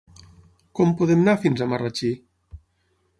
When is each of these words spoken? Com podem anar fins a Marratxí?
Com 0.79 0.95
podem 1.01 1.21
anar 1.25 1.37
fins 1.45 1.61
a 1.61 1.67
Marratxí? 1.75 2.09